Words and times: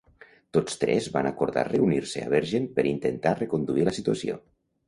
Tots 0.57 0.79
tres 0.83 1.09
van 1.17 1.29
acordar 1.31 1.65
reunir-se 1.67 2.23
a 2.25 2.31
Bergen 2.37 2.67
per 2.79 2.89
intentar 2.93 3.37
reconduir 3.45 3.87
la 3.91 3.99
situació. 4.03 4.43